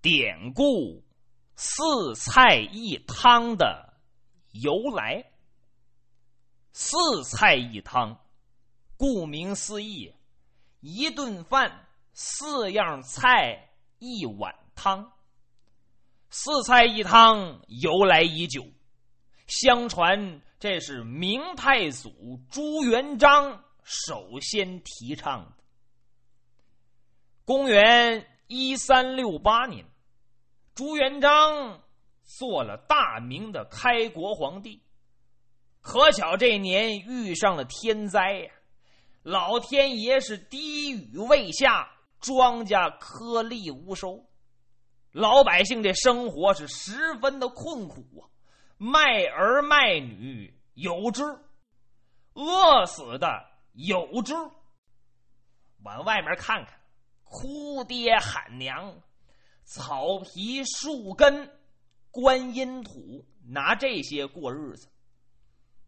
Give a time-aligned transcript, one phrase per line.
[0.00, 1.04] 典故
[1.56, 3.94] “四菜一汤”的
[4.52, 5.24] 由来。
[6.72, 8.16] 四菜一汤，
[8.96, 10.14] 顾名思义，
[10.80, 15.12] 一顿饭四样菜一碗汤。
[16.30, 18.64] 四菜一汤由来已久，
[19.48, 25.52] 相传这是明太祖朱元璋首先提倡的。
[27.44, 29.84] 公元一三六八年，
[30.74, 31.82] 朱元璋
[32.22, 34.82] 做了大明的开国皇帝。
[35.82, 38.50] 可巧这年遇上了天灾呀，
[39.22, 44.24] 老天爷是滴雨未下，庄稼颗粒无收，
[45.12, 48.24] 老百姓这生活是十分的困苦啊，
[48.78, 51.22] 卖儿卖女有之，
[52.32, 53.44] 饿死的
[53.74, 54.32] 有之。
[55.82, 56.77] 往外面看看。
[57.30, 58.94] 哭爹喊娘，
[59.64, 61.50] 草皮树根，
[62.10, 64.88] 观音土，拿这些过日子，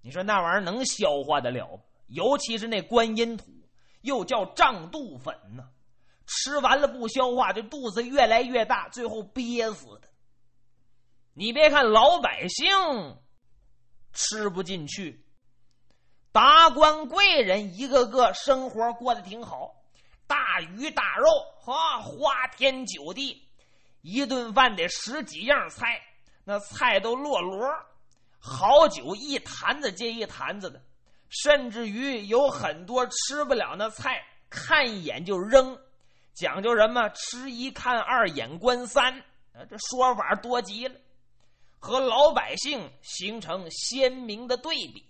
[0.02, 1.80] 你说那玩意儿能消化得了？
[2.08, 3.46] 尤其是那观音土，
[4.02, 5.70] 又叫胀肚粉呢，
[6.26, 10.08] 吃完了不消化，这肚子越来越大，最后憋死的。
[11.32, 12.66] 你别看老百姓
[14.12, 15.24] 吃不进去，
[16.32, 19.79] 达官贵人一个个生活过得挺好。
[20.30, 21.26] 大鱼大肉，
[21.58, 23.42] 哈，花天酒地，
[24.00, 26.00] 一顿饭得十几样菜，
[26.44, 27.68] 那菜都落箩，
[28.38, 30.80] 好酒一坛子接一坛子的，
[31.30, 35.76] 甚至于有很多吃不了那菜，看一眼就扔，
[36.32, 39.12] 讲究什么吃一看二眼观三，
[39.52, 40.94] 啊，这说法多极了，
[41.80, 45.04] 和老百姓形成鲜明的对比。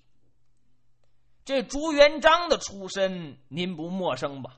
[1.44, 4.56] 这朱元璋的出身，您不陌生吧？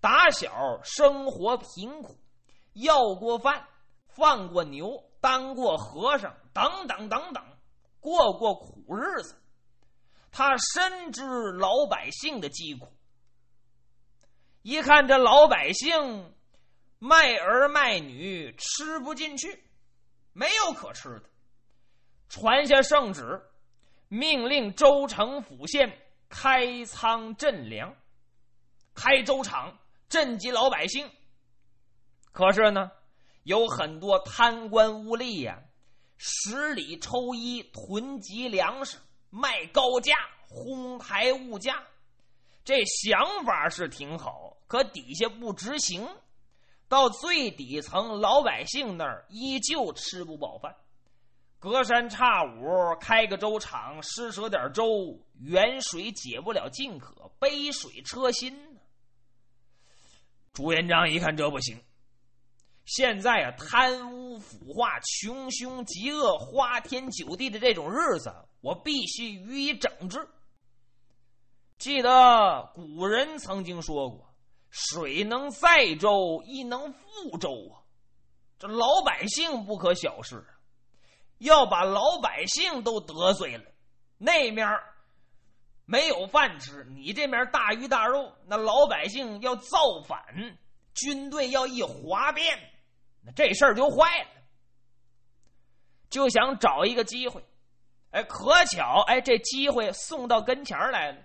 [0.00, 2.16] 打小生活贫苦，
[2.74, 3.66] 要过饭，
[4.06, 7.44] 放过牛，当过和尚，等等等等，
[7.98, 9.36] 过过苦日子。
[10.30, 12.92] 他深知老百姓的疾苦，
[14.62, 16.32] 一看这老百姓
[17.00, 19.64] 卖儿卖女，吃不进去，
[20.32, 21.24] 没有可吃的，
[22.28, 23.42] 传下圣旨，
[24.06, 25.98] 命令州城府县
[26.28, 27.96] 开仓赈粮，
[28.94, 29.76] 开粥厂。
[30.08, 31.10] 赈济老百姓，
[32.32, 32.90] 可是呢，
[33.42, 35.62] 有很多贪官污吏呀，
[36.16, 38.96] 十里抽一，囤积粮食，
[39.28, 40.14] 卖高价，
[40.48, 41.82] 哄抬物价。
[42.64, 46.08] 这想法是挺好，可底下不执行，
[46.88, 50.74] 到最底层老百姓那儿依旧吃不饱饭。
[51.58, 58.77] 隔三差五开个粥厂，施舍点粥，远水解不了近渴，杯水车薪。
[60.58, 61.80] 朱元璋一看这不行，
[62.84, 70.28] 现在啊贪污腐化、穷凶极恶、花天酒地的这种日子，我必须予以整治。
[71.78, 74.34] 记得古人曾经说过
[74.68, 77.78] ：“水能载舟，亦能覆舟啊！”
[78.58, 80.44] 这老百姓不可小视，
[81.38, 83.64] 要把老百姓都得罪了，
[84.16, 84.66] 那面
[85.90, 90.22] 没有饭吃，你这面大鱼大肉，那老百姓要造反，
[90.92, 92.58] 军队要一哗变，
[93.24, 94.28] 那这事儿就坏了。
[96.10, 97.42] 就想找一个机会，
[98.10, 101.22] 哎，可巧，哎，这机会送到跟前来了。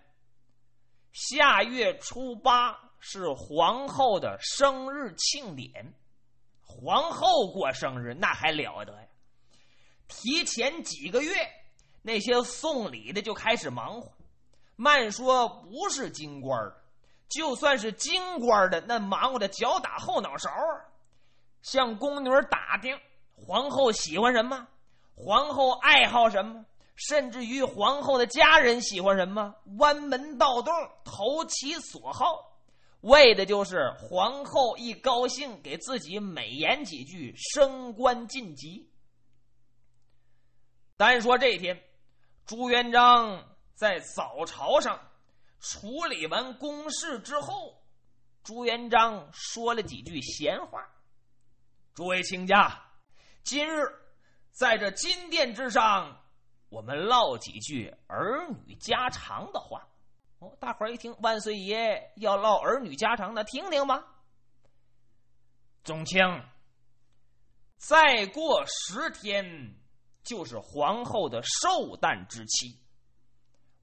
[1.11, 5.93] 下月初八是皇后的生日庆典，
[6.61, 9.07] 皇后过生日那还了得呀！
[10.07, 11.33] 提前几个月，
[12.01, 14.09] 那些送礼的就开始忙活。
[14.83, 16.75] 慢说不是京官的，
[17.29, 20.91] 就算是京官的，那忙活的脚打后脑勺啊！
[21.61, 22.99] 向宫女打听
[23.31, 24.67] 皇后喜欢什么，
[25.15, 30.73] 皇后爱好什么，甚至于皇后的家人喜欢什么，弯门盗洞，
[31.05, 32.51] 投其所好，
[32.99, 38.89] 为的就是皇后一高兴，给自己美言几句，升官晋级。
[40.97, 41.81] 单说这天，
[42.45, 43.52] 朱元璋。
[43.83, 44.97] 在早朝上
[45.59, 47.83] 处理完公事之后，
[48.41, 50.87] 朱元璋说了几句闲话
[51.93, 52.81] ：“诸位卿家，
[53.43, 53.83] 今日
[54.51, 56.17] 在这金殿之上，
[56.69, 59.85] 我们唠几句儿女家常的话。”
[60.39, 64.01] 哦，大伙儿一听，万岁爷要唠儿女家常，那听听吧。
[65.83, 66.21] 宗卿，
[67.75, 69.75] 再过十天
[70.23, 72.79] 就是皇后的寿诞之期。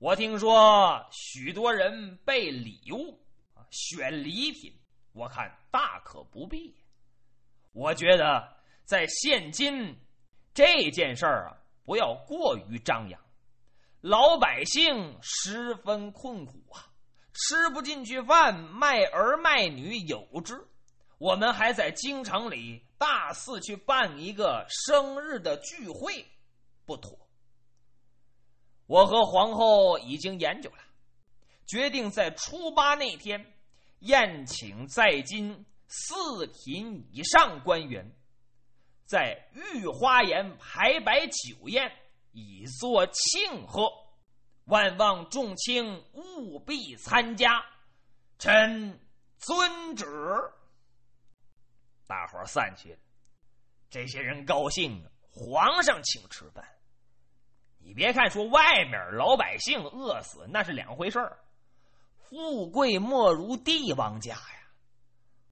[0.00, 3.20] 我听说许多人备礼物，
[3.70, 4.74] 选礼品，
[5.12, 6.74] 我看大可不必。
[7.72, 8.56] 我觉得
[8.86, 9.94] 在现今
[10.54, 13.20] 这件事儿啊，不要过于张扬，
[14.00, 16.88] 老百姓十分困苦啊，
[17.34, 20.66] 吃不进去饭，卖儿卖女有之。
[21.18, 26.26] 我们还在京城里大肆去办一个生日的聚会，
[26.86, 27.18] 不妥。
[28.90, 30.78] 我和皇后已经研究了，
[31.64, 33.54] 决定在初八那天
[34.00, 38.12] 宴请在京四品以上官员，
[39.06, 41.88] 在御花园排摆酒宴，
[42.32, 43.88] 以作庆贺。
[44.64, 47.64] 万望众卿务必参加，
[48.40, 49.00] 臣
[49.38, 50.04] 遵旨。
[52.08, 52.98] 大伙散去了，
[53.88, 55.00] 这些人高兴！
[55.30, 56.79] 皇上请吃饭。
[57.82, 61.38] 你别看说外面老百姓饿死那是两回事儿，
[62.28, 64.60] 富贵莫如帝王家呀。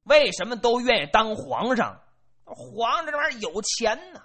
[0.05, 2.01] 为什么都愿意当皇上？
[2.45, 4.23] 皇上这玩意儿有钱呢。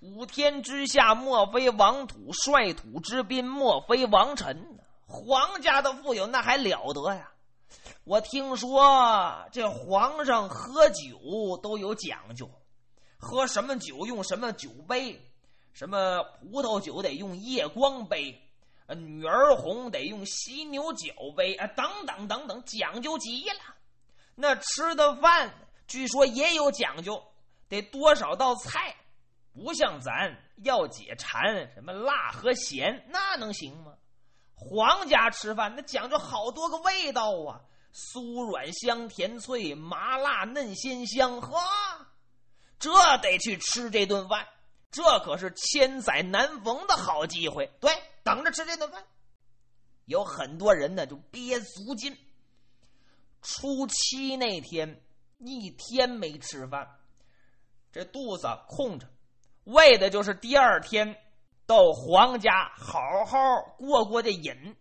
[0.00, 4.82] 普天之下莫非王土，率土之滨莫非王臣呢。
[5.06, 7.30] 皇家的富有那还了得呀！
[8.04, 12.50] 我听说这皇上喝酒都有讲究，
[13.16, 15.31] 喝什么酒用什么酒杯。
[15.72, 18.40] 什么葡萄酒得用夜光杯，
[18.86, 23.74] 呃，女儿红得用犀牛角杯啊，等等等等，讲究极了。
[24.34, 25.52] 那吃的饭
[25.86, 27.22] 据说也有讲究，
[27.68, 28.94] 得多少道菜，
[29.52, 33.94] 不像咱要解馋，什么辣和咸，那能行吗？
[34.54, 37.60] 皇家吃饭那讲究好多个味道啊，
[37.92, 41.58] 酥软香甜脆，麻辣嫩鲜香，呵，
[42.78, 44.46] 这得去吃这顿饭。
[44.92, 47.90] 这可是千载难逢的好机会，对，
[48.22, 49.02] 等着吃这顿饭。
[50.04, 52.16] 有很多人呢，就憋足劲。
[53.40, 55.02] 初七那天，
[55.38, 56.98] 一天没吃饭，
[57.90, 59.08] 这肚子空着，
[59.64, 61.16] 为的就是第二天
[61.66, 63.38] 到皇家好好
[63.78, 64.76] 过过这瘾。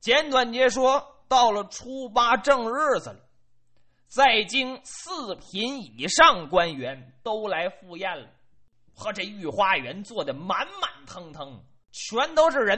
[0.00, 3.20] 简短截说，到了初八正日子了，
[4.08, 8.28] 在京四品以上官员都来赴宴了。
[8.98, 12.76] 和这御花园坐的满满腾腾，全都是人。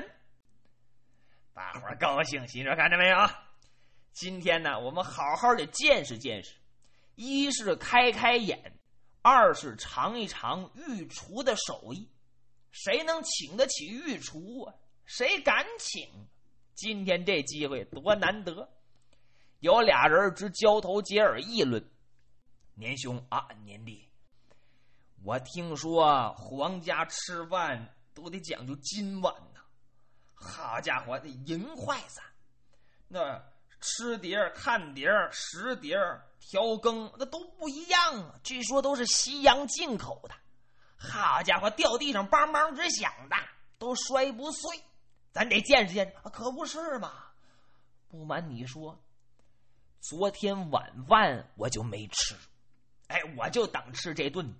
[1.54, 3.16] 大伙儿高兴，心说看见没有？
[4.12, 6.54] 今天呢，我们好好的见识见识，
[7.14, 8.78] 一是开开眼，
[9.22, 12.06] 二是尝一尝御厨的手艺。
[12.70, 14.74] 谁能请得起御厨啊？
[15.06, 16.06] 谁敢请？
[16.74, 18.68] 今天这机会多难得！
[19.60, 21.82] 有俩人直交头接耳议论
[22.76, 24.06] ：“年兄啊，年弟。”
[25.22, 29.60] 我听说皇家吃饭都得讲究金碗呐，
[30.34, 32.20] 好家伙，那银筷子，
[33.06, 33.42] 那
[33.80, 38.34] 吃碟儿看碟儿食碟儿调羹，那都不一样啊！
[38.42, 40.34] 据说都是西洋进口的，
[40.96, 43.36] 好家伙，掉地上梆梆直响的，
[43.78, 44.82] 都摔不碎。
[45.32, 47.12] 咱得见识见识，可不是嘛？
[48.08, 48.98] 不瞒你说，
[50.00, 52.34] 昨天晚饭我就没吃，
[53.08, 54.54] 哎，我就等吃这顿呢。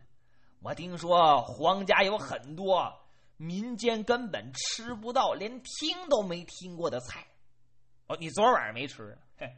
[0.61, 2.95] 我听说皇家有很多
[3.39, 7.27] 民间根本吃不到、连听都没听过的菜。
[8.09, 9.17] 哦，你昨晚上没吃？
[9.39, 9.51] 嘿，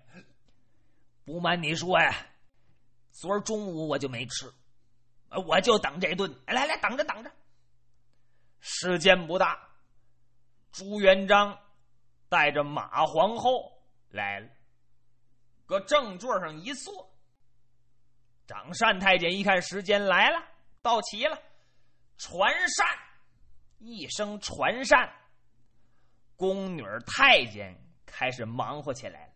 [1.25, 2.14] 不瞒你说呀，
[3.10, 4.52] 昨儿中午我就没吃，
[5.46, 6.32] 我就等这顿。
[6.46, 7.32] 来来，等着等着。
[8.61, 9.59] 时间不大，
[10.71, 11.59] 朱元璋
[12.28, 13.73] 带着马皇后
[14.11, 14.49] 来了，
[15.66, 17.11] 搁正座上一坐。
[18.47, 20.51] 长善太监一看时间来了。
[20.82, 21.40] 到齐了，
[22.18, 22.86] 传膳，
[23.78, 25.08] 一声传膳，
[26.36, 29.32] 宫女太监开始忙活起来了。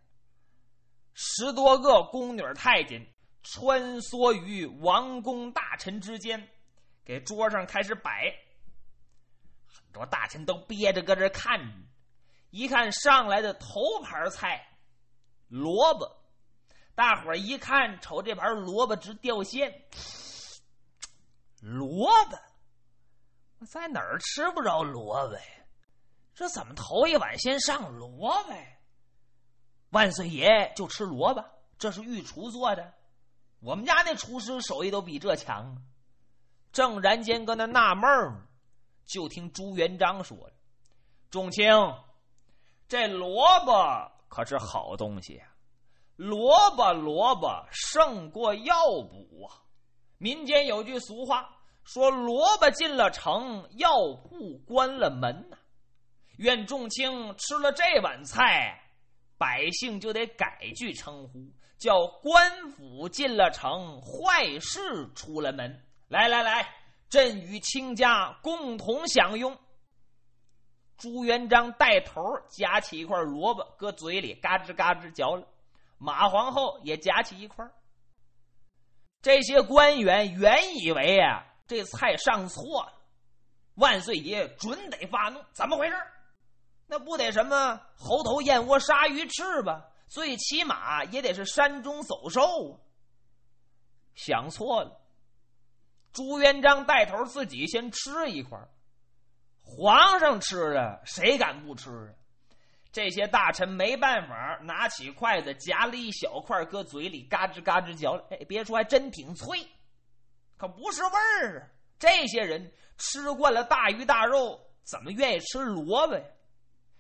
[1.14, 3.06] 十多个宫女太监
[3.44, 6.48] 穿梭于王公大臣之间，
[7.04, 8.34] 给桌上开始摆。
[9.68, 11.60] 很多大臣都憋着搁这看，
[12.50, 14.66] 一看上来的头盘菜，
[15.46, 16.10] 萝卜，
[16.96, 19.84] 大伙一看，瞅这盘萝卜直掉线。
[21.66, 22.38] 萝卜，
[23.58, 25.42] 我在哪儿吃不着萝卜呀？
[26.32, 28.08] 这怎么头一碗先上萝
[28.44, 28.54] 卜？
[29.90, 31.44] 万岁爷就吃萝卜，
[31.76, 32.94] 这是御厨做的。
[33.58, 35.75] 我们家那厨师手艺都比这强。
[35.75, 35.82] 啊
[36.73, 38.46] 正然间搁那纳闷儿，
[39.06, 40.52] 就听朱元璋说了
[41.30, 41.64] ：“众卿，
[42.87, 45.49] 这萝卜可是好东西啊！
[46.16, 49.64] 萝卜萝卜胜过药补啊！
[50.18, 51.50] 民间有句俗话。”
[51.87, 53.88] 说萝卜进了城，药
[54.25, 55.57] 铺关了门呐。
[56.38, 58.83] 愿众卿吃了这碗菜，
[59.38, 61.47] 百姓就得改句称呼，
[61.78, 64.81] 叫官府进了城，坏事
[65.14, 65.81] 出了门。
[66.09, 66.69] 来来来，
[67.09, 69.57] 朕与卿家共同享用。
[70.99, 75.47] 朱元璋带头夹起一块萝卜，搁嘴里嘎吱嘎吱嚼了。
[75.99, 77.64] 马皇后也夹起一块。
[79.23, 82.92] 这些官员原以为啊，这菜上错了，
[83.75, 85.40] 万岁爷准得发怒。
[85.52, 85.96] 怎么回事？
[86.87, 89.85] 那不得什么猴头燕窝鲨鱼翅吧？
[90.08, 92.80] 最起码也得是山中走兽！
[94.14, 95.00] 想错了。
[96.12, 98.58] 朱元璋带头自己先吃一块。
[99.62, 102.14] 皇上吃啊，谁敢不吃啊？
[102.92, 108.14] 这些大臣没办法，拿起筷子夹了一小块，搁嘴里嘎吱嘎吱嚼。
[108.30, 109.66] 哎，别说，还真挺脆，
[110.56, 111.10] 可不是味
[111.42, 111.68] 儿啊！
[111.98, 116.25] 这些人吃惯了大鱼大肉，怎么愿意吃萝卜呀？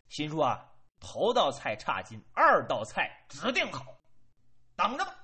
[0.08, 3.84] 心说啊，头道菜差劲，二道菜指定好，
[4.76, 5.14] 等着吧。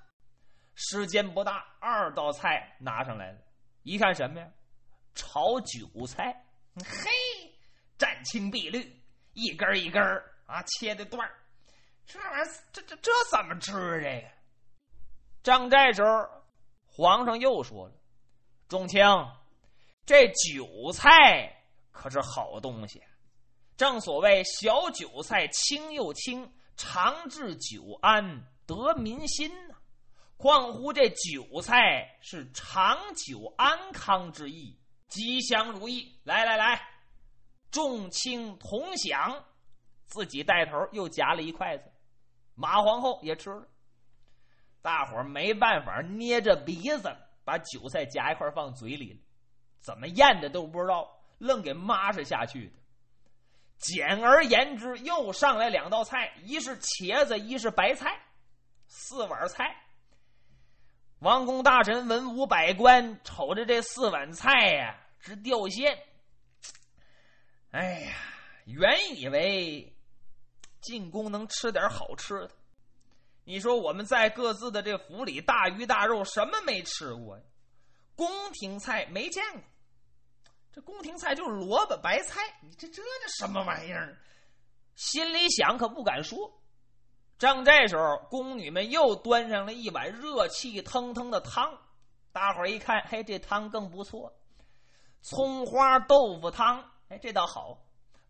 [0.75, 3.39] 时间不大，二道菜拿上来了，
[3.83, 4.49] 一看什么呀？
[5.15, 6.47] 炒韭菜。
[6.75, 7.11] 嘿，
[7.99, 8.99] 湛青碧绿，
[9.35, 10.03] 一根一根
[10.47, 11.31] 啊，切的段
[12.07, 14.29] 这玩意儿，这这这怎么吃这个？
[15.43, 16.27] 正这时候，
[16.87, 17.95] 皇上又说了
[18.73, 19.05] ：“宗卿，
[20.07, 23.03] 这韭菜可是好东西。
[23.77, 29.75] 正所谓小韭菜青又青，长治久安得民心呐。
[30.39, 36.81] 况乎这韭菜是长久安康之意。”吉祥如意，来来来，
[37.71, 39.45] 众卿同享。
[40.07, 41.93] 自己带头又夹了一筷子，
[42.55, 43.69] 马皇后也吃了。
[44.81, 47.15] 大伙儿没办法，捏着鼻子
[47.45, 49.23] 把韭菜夹一块放嘴里，
[49.81, 52.73] 怎么咽的都不知道，愣给抹是下去的。
[53.79, 58.21] 简而言之，又上来两道菜，一是茄子，一是白菜，
[58.87, 59.77] 四碗菜。
[61.21, 64.99] 王公大臣、文武百官瞅着这四碗菜呀。
[65.21, 65.97] 直掉线！
[67.71, 68.13] 哎呀，
[68.65, 69.97] 原以为
[70.81, 72.51] 进宫能吃点好吃的，
[73.45, 77.43] 你说我们在各自的这府里，大鱼大肉什么没吃过呀？
[78.15, 79.63] 宫廷菜没见过，
[80.71, 84.17] 这宫廷菜就是萝卜白菜，你这这这什么玩意儿？
[84.95, 86.61] 心里想可不敢说。
[87.39, 91.77] 正这时候，宫女们又端上了一碗热气腾腾的汤，
[92.31, 94.33] 大伙儿一看，嘿，这汤更不错。
[95.23, 97.79] 葱花豆腐汤，哎，这倒好。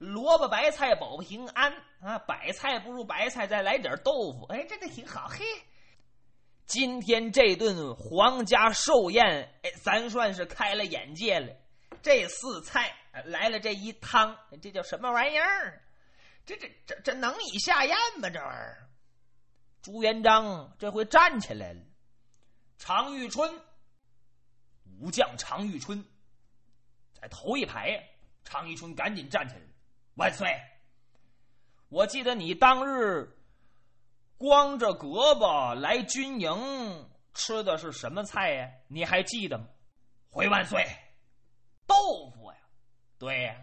[0.03, 5.29] 萝卜白菜保平安啊，白菜不如白菜，再来点豆腐，哎，这这挺好。
[5.29, 5.45] 嘿，
[6.67, 9.25] 今天这顿皇家寿宴，
[9.63, 11.55] 哎，咱算是开了眼界了。
[12.03, 12.93] 这四菜
[13.27, 15.81] 来了，这一汤，这叫什么玩意儿？
[16.45, 18.29] 这这这这能以下咽吗？
[18.29, 18.89] 这玩意儿？
[19.83, 21.81] 朱元璋这回站起来了。
[22.77, 23.61] 常遇春，
[24.99, 26.05] 武将常遇春。
[27.13, 28.05] 在头一排，
[28.43, 29.61] 常遇春赶紧站起来，
[30.15, 30.61] 万岁！
[31.89, 33.37] 我记得你当日
[34.37, 38.71] 光着胳膊来军营，吃的是什么菜呀？
[38.89, 39.67] 你还记得吗？
[40.31, 40.87] 回万岁！
[41.87, 41.95] 豆
[42.31, 42.59] 腐呀，
[43.19, 43.57] 对呀，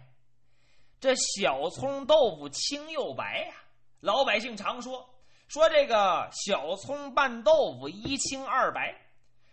[1.00, 3.54] 这小葱豆腐青又白呀。
[4.00, 5.08] 老百姓常说
[5.48, 8.96] 说这个小葱拌豆腐一清二白，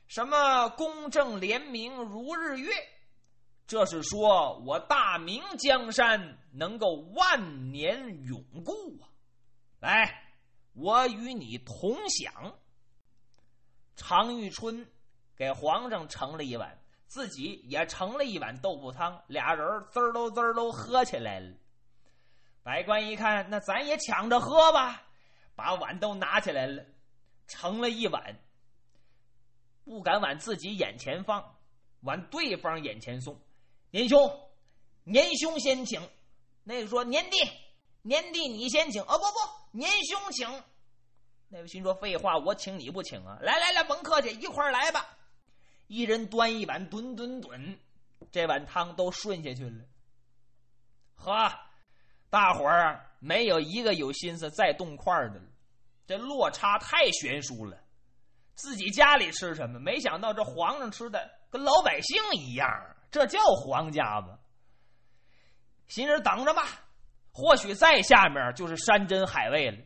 [0.07, 2.71] 什么公正廉明如日月。
[3.67, 8.71] 这是说我大明江山能够万年永固
[9.01, 9.11] 啊！
[9.81, 10.23] 来，
[10.73, 12.57] 我与你同享。
[13.97, 14.89] 常遇春
[15.35, 21.53] 给皇上盛了一碗，自己也盛了一碗豆腐汤，俩人滋儿喽滋儿喽喝起来了。
[22.63, 25.03] 百官一看，那咱也抢着喝吧，
[25.55, 26.85] 把碗都拿起来了，
[27.47, 28.39] 盛了一碗，
[29.83, 31.57] 不敢往自己眼前放，
[32.01, 33.37] 往对方眼前送。
[33.91, 34.49] 年兄，
[35.03, 36.01] 年兄先请。
[36.63, 37.37] 那个说年弟，
[38.01, 39.01] 年弟你先请。
[39.01, 40.63] 哦不不，年兄请。
[41.49, 43.37] 那位心说废话，我请你不请啊？
[43.41, 45.17] 来来来，甭客气，一块儿来吧。
[45.87, 47.79] 一人端一碗，吨吨吨，
[48.29, 49.85] 这碗汤都顺下去了。
[51.15, 51.49] 呵，
[52.29, 55.41] 大伙儿没有一个有心思再动筷的了，
[56.05, 57.81] 这落差太悬殊了。
[58.55, 62.67] 自己家里吃什么，没想到这皇上吃的跟老百姓一样。
[63.09, 64.39] 这叫皇家吗？
[65.87, 66.63] 寻思等着吧，
[67.31, 69.77] 或许再下面就是山珍海味了。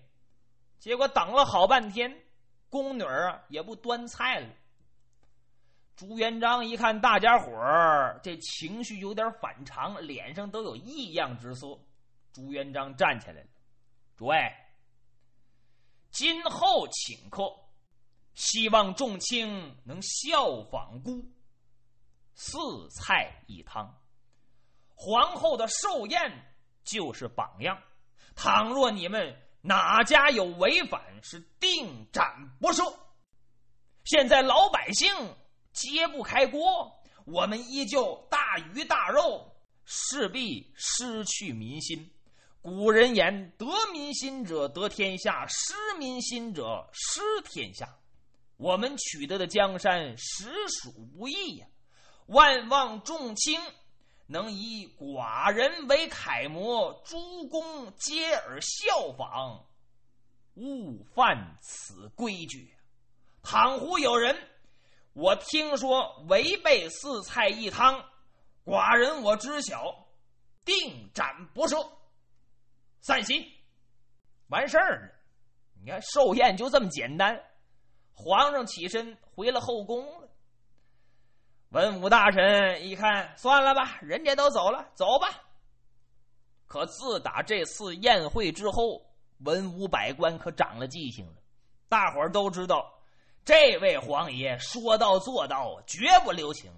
[0.79, 2.23] 结果等了好半天，
[2.69, 4.49] 宫女啊也不端菜了。
[5.95, 11.77] 朱元璋一看大家伙儿这情绪有点反常，脸上都有异样之色。
[12.33, 13.47] 朱元璋站起来了
[14.17, 14.37] ：“诸位，
[16.09, 17.43] 今后请客，
[18.33, 21.23] 希望众卿能效仿孤。”
[22.33, 22.57] 四
[22.89, 23.97] 菜一汤。
[24.95, 26.19] 皇后的寿宴
[26.83, 27.81] 就是榜样。
[28.35, 32.25] 倘若你们哪家有违反，是定斩
[32.59, 32.93] 不赦。
[34.03, 35.35] 现在老百姓
[35.73, 36.91] 揭不开锅，
[37.25, 39.53] 我们依旧大鱼大肉，
[39.85, 42.11] 势必失去民心。
[42.61, 47.97] 古人言：“得民心者得天下，失民心者失天下。”
[48.57, 51.67] 我们取得的江山实属不易呀！
[52.31, 53.59] 万望众卿
[54.25, 59.65] 能以寡人为楷模，诸公皆而效仿，
[60.55, 62.73] 勿犯此规矩。
[63.43, 64.37] 倘乎有人，
[65.11, 68.01] 我听说违背四菜一汤，
[68.63, 70.07] 寡人我知晓，
[70.63, 71.85] 定斩不赦。
[73.01, 73.51] 散席，
[74.47, 75.13] 完事儿了。
[75.83, 77.37] 你看寿宴就这么简单。
[78.13, 80.30] 皇上起身回了后宫了。
[81.71, 85.29] 文武大臣一看，算了吧，人家都走了，走吧。
[86.67, 89.01] 可自打这次宴会之后，
[89.45, 91.33] 文武百官可长了记性了。
[91.87, 92.93] 大伙儿都知道。
[93.45, 96.69] 这位皇爷说到做到，绝不留情，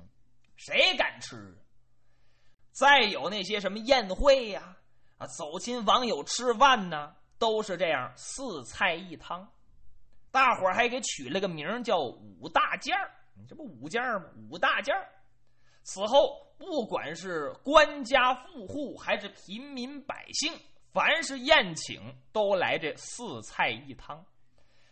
[0.56, 1.58] 谁敢吃？
[2.72, 4.78] 再有那些什么宴会呀，
[5.18, 9.50] 啊，走亲访友吃饭呢，都是这样四菜一汤。
[10.30, 14.26] 大伙儿还给取了个名叫五大件儿，你这不五件吗？
[14.50, 15.10] 五大件儿。
[15.84, 20.54] 此后，不管是官家富户还是平民百姓，
[20.94, 24.26] 凡是宴请，都来这四菜一汤。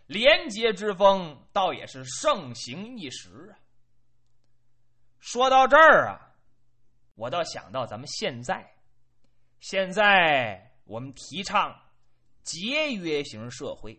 [0.08, 3.56] 廉洁之风倒也是盛行一时啊。
[5.20, 6.36] 说到这儿啊，
[7.16, 8.70] 我倒想到咱们现在，
[9.62, 11.80] 现在我们提倡
[12.44, 13.94] 节约型社会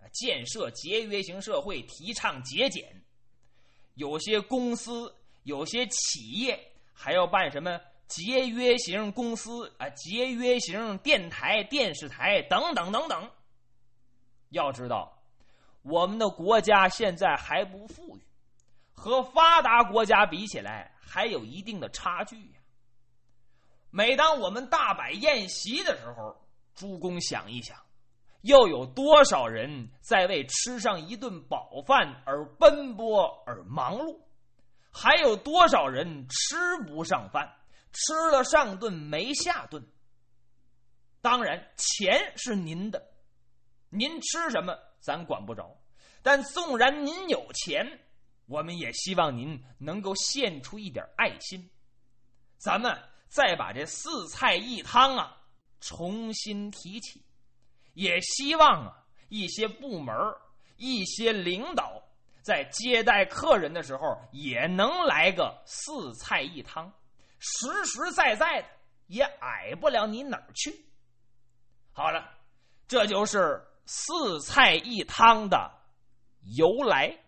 [0.00, 2.90] 啊，建设节约型社会，提倡节俭。
[3.98, 5.12] 有些公司、
[5.42, 6.58] 有些企业
[6.94, 13.30] 还要办什么节约型公司啊、节约型电台、电视台等等等等。
[14.50, 15.14] 要知道。
[15.82, 18.20] 我们的国家现在还不富裕，
[18.92, 22.58] 和发达国家比起来还有一定的差距呀。
[23.90, 26.36] 每当我们大摆宴席的时候，
[26.74, 27.76] 诸公想一想，
[28.42, 34.20] 又有多少人在为吃上一顿饱饭而奔波而忙碌？
[34.90, 37.52] 还有多少人吃不上饭，
[37.92, 39.86] 吃了上顿没下顿？
[41.20, 43.10] 当然，钱是您的，
[43.90, 44.76] 您吃什么？
[45.00, 45.76] 咱管不着，
[46.22, 48.00] 但纵然您有钱，
[48.46, 51.70] 我们也希望您能够献出一点爱心。
[52.56, 52.96] 咱们
[53.28, 55.36] 再把这四菜一汤啊
[55.80, 57.22] 重新提起，
[57.98, 60.14] 也希望啊一些部门、
[60.76, 62.00] 一些领导
[62.42, 66.92] 在接待客人的时候也能来个四菜一汤，
[67.40, 68.68] 实实在在的，
[69.08, 70.86] 也矮不了你哪儿去。
[71.92, 72.38] 好了，
[72.86, 73.64] 这就是。
[73.90, 75.72] 四菜一汤的
[76.58, 77.18] 由来。